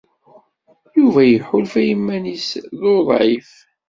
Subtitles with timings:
[0.97, 2.47] Yuba iḥulfa i yiman-nnes
[2.79, 3.51] d uḍɛif.